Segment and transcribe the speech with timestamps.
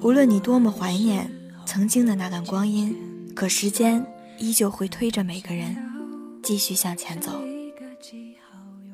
[0.00, 1.30] 无论你多么怀念
[1.64, 2.94] 曾经的那段光阴，
[3.34, 4.04] 可时间
[4.38, 5.76] 依旧会推着每个人
[6.42, 7.32] 继续向前走，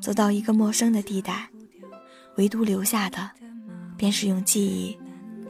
[0.01, 1.49] 走到一个陌生的地带，
[2.37, 3.30] 唯独留下的，
[3.97, 4.99] 便是用记忆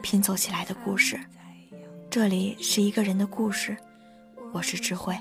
[0.01, 1.19] 拼凑起来的故事。
[2.09, 3.77] 这里是一个人的故事，
[4.51, 5.15] 我是智慧。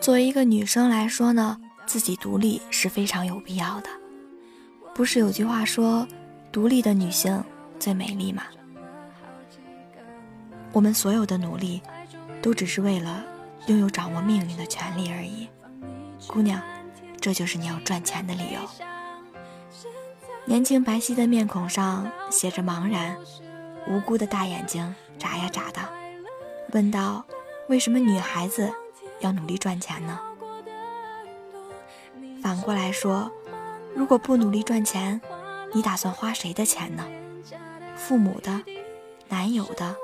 [0.00, 3.88] 作为一个女生来说呢，自己独立是非常有必要的。
[4.94, 6.06] 不是有句话说，
[6.52, 7.42] 独立的女性
[7.80, 8.44] 最美丽吗？
[10.72, 11.82] 我们所有的努力，
[12.40, 13.24] 都只是为了
[13.66, 15.48] 拥有掌握命运的权利而已。
[16.28, 16.62] 姑娘，
[17.20, 18.60] 这就是你要赚钱的理由。
[20.44, 23.16] 年轻白皙的面孔上写着茫然。
[23.88, 25.80] 无辜的大眼睛眨呀眨的，
[26.72, 27.24] 问道
[27.68, 28.70] ：“为什么女孩子
[29.20, 30.20] 要努力赚钱呢？”
[32.42, 33.30] 反过来说，
[33.96, 35.18] 如果不努力赚钱，
[35.72, 37.04] 你打算花谁的钱呢？
[38.10, 38.60] 父母的、
[39.28, 39.94] 男友的、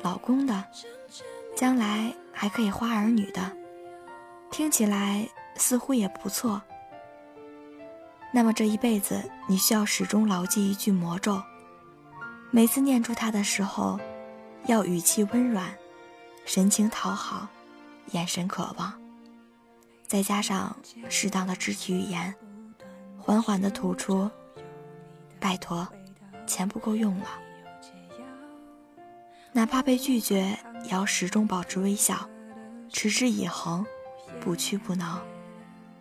[0.00, 0.64] 老公的，
[1.54, 3.52] 将来还可以花儿女的，
[4.50, 6.62] 听起来似乎也不错。
[8.32, 11.38] 那么这一辈子，你需要始终牢记一句魔咒。
[12.50, 14.00] 每次念出它的时候，
[14.64, 15.68] 要语气温软，
[16.46, 17.46] 神情讨好，
[18.12, 18.90] 眼神渴望，
[20.06, 20.74] 再加上
[21.10, 22.34] 适当的肢体语言，
[23.18, 24.30] 缓缓地吐出
[25.38, 25.86] ：“拜托，
[26.46, 27.26] 钱不够用了。”
[29.52, 32.28] 哪怕被拒绝，也要始终保持微笑，
[32.90, 33.86] 持之以恒，
[34.40, 35.20] 不屈不挠，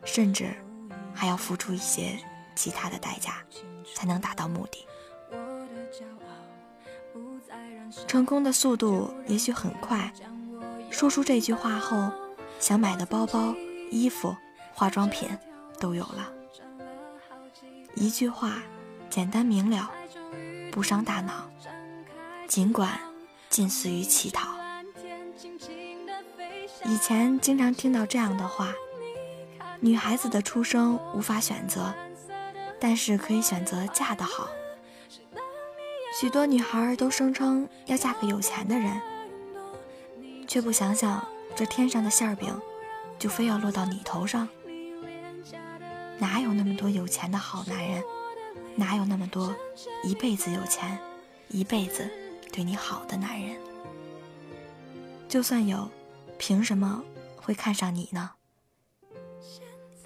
[0.04, 0.54] 甚至
[1.14, 2.18] 还要付出一些
[2.56, 3.36] 其他的代价，
[3.94, 4.88] 才能达到目的。
[8.08, 10.12] 成功的速度也许很快，
[10.90, 12.12] 说出这句话后，
[12.60, 13.54] 想买的包包、
[13.92, 14.36] 衣服、
[14.74, 15.30] 化妆品
[15.80, 16.34] 都有了。
[17.94, 18.64] 一句话，
[19.12, 19.92] 简单明了，
[20.74, 21.48] 不伤大脑，
[22.48, 23.00] 尽管
[23.48, 24.56] 近似于乞讨。
[26.84, 28.74] 以前经常听到这样的话：
[29.80, 31.94] 女孩子的出生无法选择，
[32.80, 34.50] 但是可以选择嫁得好。
[36.20, 39.00] 许多女孩都声称要嫁个有钱的人，
[40.48, 41.24] 却不想想
[41.56, 42.52] 这天上的馅饼，
[43.20, 44.50] 就非要落到你头上。
[46.18, 48.04] 哪有那么多有钱的好男人？
[48.76, 49.56] 哪有那么多
[50.04, 51.00] 一辈子有钱、
[51.50, 52.10] 一辈子
[52.52, 53.56] 对你好的男人？
[55.30, 55.90] 就算有，
[56.38, 57.04] 凭什么
[57.36, 58.32] 会看上你呢？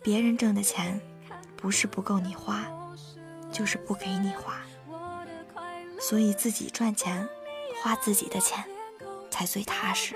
[0.04, 1.02] 别人挣的钱，
[1.56, 2.66] 不是不够你花，
[3.52, 4.62] 就是不给你花。
[6.00, 7.28] 所以自己赚钱，
[7.82, 8.64] 花自己的钱，
[9.30, 10.16] 才最踏实。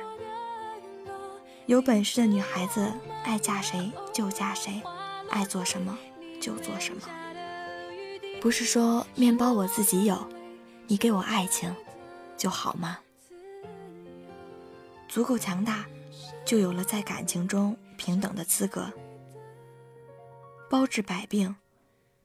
[1.66, 2.91] 有本事的女孩子，
[3.23, 4.81] 爱嫁谁就嫁谁，
[5.29, 5.97] 爱做什么
[6.41, 7.01] 就做什么。
[8.41, 10.28] 不是说面包我自己有，
[10.88, 11.74] 你给我爱情，
[12.35, 12.97] 就好吗？
[15.07, 15.85] 足够强大，
[16.44, 18.91] 就有了在感情中平等的资格。
[20.72, 21.56] 包治百病，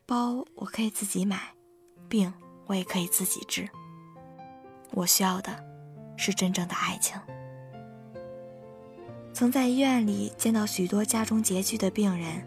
[0.06, 1.52] 包我可以自己买，
[2.08, 2.32] 病。
[2.68, 3.68] 我也可以自己治。
[4.90, 5.64] 我需要的，
[6.16, 7.16] 是真正的爱情。
[9.32, 12.44] 曾在医院里见到许多家中拮据的病人，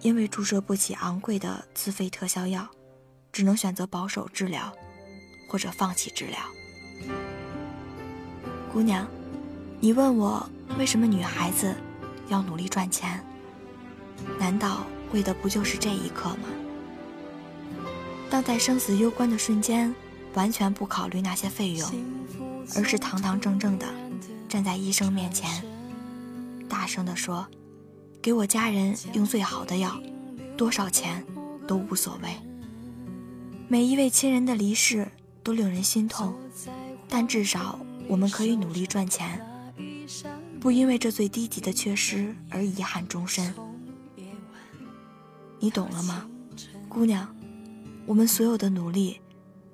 [0.00, 2.68] 因为注射不起昂贵的自费特效药，
[3.32, 4.72] 只能选择保守治疗，
[5.48, 6.38] 或者放弃治疗。
[8.72, 9.06] 姑娘，
[9.80, 11.74] 你问我为什么女孩子
[12.28, 13.24] 要努力赚钱？
[14.38, 16.48] 难道为的不就是这一刻吗？
[18.30, 19.94] 当在生死攸关的瞬间，
[20.34, 21.90] 完全不考虑那些费用，
[22.76, 23.86] 而是堂堂正正的
[24.48, 25.62] 站在医生面前，
[26.68, 27.46] 大声地说
[28.20, 29.98] ：“给我家人用最好的药，
[30.56, 31.24] 多少钱
[31.66, 32.28] 都无所谓。”
[33.70, 35.06] 每一位亲人的离世
[35.42, 36.34] 都令人心痛，
[37.06, 37.78] 但至少
[38.08, 39.38] 我们可以努力赚钱，
[40.58, 43.54] 不因为这最低级的缺失而遗憾终身。
[45.58, 46.26] 你懂了吗，
[46.88, 47.28] 姑娘？
[48.06, 49.20] 我们所有的努力，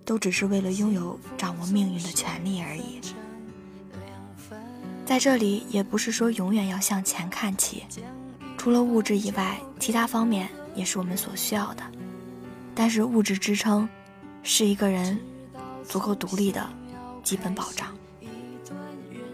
[0.05, 3.01] 都只是为了拥有掌握命运的权利而已。
[5.07, 7.85] 在这里，也不是说永远要向钱看齐，
[8.59, 11.85] 除了物质以外，其他方面也是我们所需要的。
[12.75, 13.89] 但是物质支撑，
[14.43, 15.19] 是一个人
[15.87, 16.69] 足够独立的
[17.23, 17.95] 基本保障。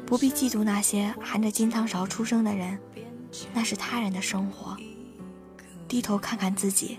[0.06, 2.78] 不必嫉妒那些含着金汤勺出生的人，
[3.54, 4.76] 那是他人的生活。
[5.88, 6.98] 低头看看自己。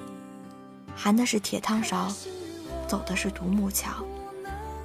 [0.95, 2.13] 含的是铁汤勺，
[2.87, 4.05] 走的是独木桥，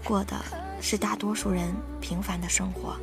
[0.04, 0.36] 过的
[0.80, 2.96] 是大多数人平凡的生活。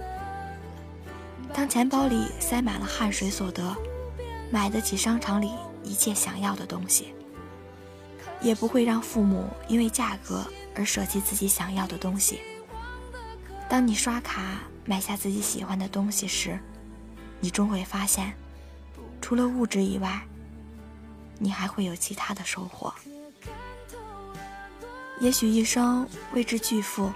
[1.53, 3.75] 当钱包里塞满了汗水所得，
[4.49, 5.51] 买得起商场里
[5.83, 7.13] 一切想要的东西，
[8.43, 10.45] 也不会让父母因为价格
[10.75, 12.41] 而舍弃自己想要的东西。
[13.69, 16.59] 当你刷卡买下自己喜欢的东西时，
[17.39, 18.33] 你终会发现，
[19.21, 20.21] 除了物质以外，
[21.39, 22.93] 你还会有其他的收获。
[25.19, 27.11] 也许一生为之巨富，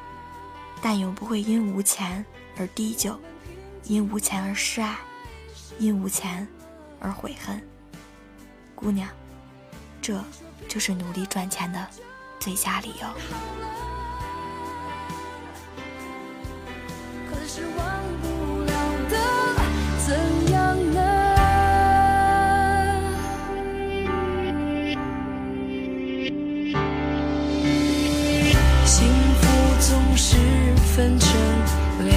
[0.81, 2.25] 但永不会因无钱
[2.57, 3.19] 而低就，
[3.83, 4.97] 因无钱而失爱，
[5.77, 6.47] 因无钱
[6.99, 7.61] 而悔恨。
[8.75, 9.09] 姑娘，
[10.07, 10.23] 这
[10.69, 11.85] 就是努力赚钱的
[12.39, 13.07] 最佳理由。
[17.29, 17.85] 可是忘
[18.21, 18.71] 不了
[19.09, 19.17] 的，
[20.07, 20.15] 怎
[20.53, 21.01] 样呢？
[28.85, 29.09] 幸
[29.41, 29.45] 福
[29.81, 30.37] 总是
[30.95, 31.29] 分成
[32.05, 32.15] 两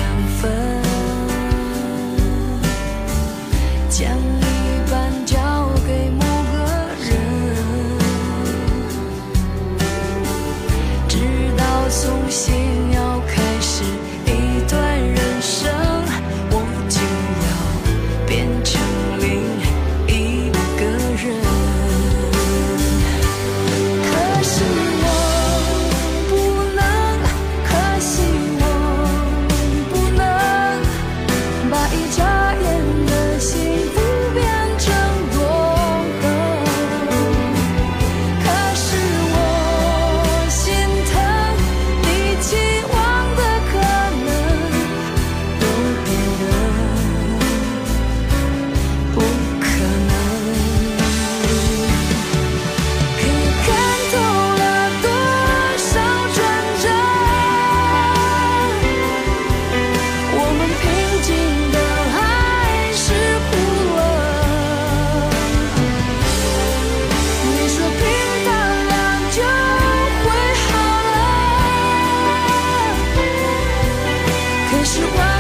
[74.85, 75.40] 是关